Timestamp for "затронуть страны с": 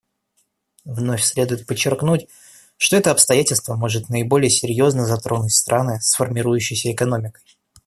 5.05-6.15